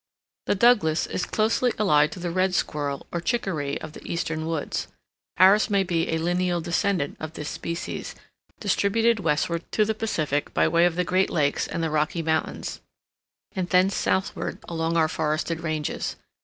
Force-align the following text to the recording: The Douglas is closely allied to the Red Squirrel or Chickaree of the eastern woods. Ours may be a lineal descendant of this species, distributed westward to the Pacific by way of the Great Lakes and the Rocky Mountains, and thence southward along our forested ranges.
The 0.47 0.55
Douglas 0.55 1.05
is 1.05 1.27
closely 1.27 1.73
allied 1.77 2.11
to 2.13 2.19
the 2.19 2.31
Red 2.31 2.55
Squirrel 2.55 3.05
or 3.11 3.21
Chickaree 3.21 3.77
of 3.81 3.93
the 3.93 4.03
eastern 4.03 4.47
woods. 4.47 4.87
Ours 5.37 5.69
may 5.69 5.83
be 5.83 6.09
a 6.09 6.17
lineal 6.17 6.59
descendant 6.59 7.17
of 7.19 7.33
this 7.33 7.49
species, 7.49 8.15
distributed 8.59 9.19
westward 9.19 9.63
to 9.73 9.85
the 9.85 9.93
Pacific 9.93 10.55
by 10.55 10.67
way 10.67 10.87
of 10.87 10.95
the 10.95 11.03
Great 11.03 11.29
Lakes 11.29 11.67
and 11.67 11.83
the 11.83 11.91
Rocky 11.91 12.23
Mountains, 12.23 12.81
and 13.51 13.69
thence 13.69 13.93
southward 13.95 14.57
along 14.67 14.97
our 14.97 15.07
forested 15.07 15.59
ranges. 15.59 16.15